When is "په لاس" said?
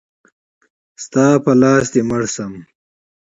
1.43-1.85